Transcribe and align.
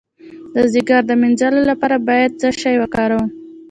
د 0.53 0.55
ځیګر 0.73 1.01
د 1.07 1.11
مینځلو 1.21 1.61
لپاره 1.71 1.97
باید 2.07 2.31
څه 2.41 2.47
شی 2.61 2.75
وکاروم؟ 2.79 3.27